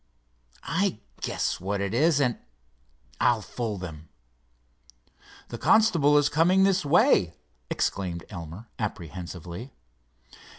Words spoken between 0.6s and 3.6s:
I guess what it is and—I'll